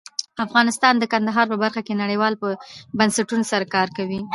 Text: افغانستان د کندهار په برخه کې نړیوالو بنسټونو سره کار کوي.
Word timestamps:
افغانستان 0.45 0.93
د 0.99 1.03
کندهار 1.13 1.45
په 1.49 1.57
برخه 1.63 1.81
کې 1.87 1.99
نړیوالو 2.03 2.37
بنسټونو 2.99 3.45
سره 3.51 3.65
کار 3.75 3.87
کوي. 3.97 4.19